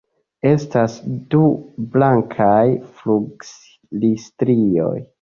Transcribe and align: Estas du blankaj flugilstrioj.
Estas 0.51 0.95
du 1.35 1.43
blankaj 1.97 2.65
flugilstrioj. 2.97 4.95